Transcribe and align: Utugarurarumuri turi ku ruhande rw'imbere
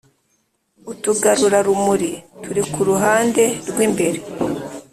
Utugarurarumuri 0.91 2.11
turi 2.43 2.61
ku 2.71 2.79
ruhande 2.89 3.43
rw'imbere 3.69 4.19